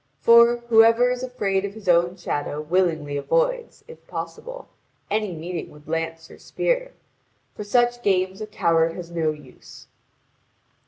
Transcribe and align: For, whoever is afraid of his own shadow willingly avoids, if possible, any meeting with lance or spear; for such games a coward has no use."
For, 0.19 0.57
whoever 0.69 1.11
is 1.11 1.21
afraid 1.21 1.63
of 1.63 1.75
his 1.75 1.87
own 1.87 2.17
shadow 2.17 2.59
willingly 2.59 3.17
avoids, 3.17 3.83
if 3.87 4.07
possible, 4.07 4.67
any 5.11 5.31
meeting 5.31 5.69
with 5.69 5.87
lance 5.87 6.31
or 6.31 6.39
spear; 6.39 6.93
for 7.53 7.63
such 7.63 8.01
games 8.01 8.41
a 8.41 8.47
coward 8.47 8.95
has 8.95 9.11
no 9.11 9.29
use." 9.29 9.85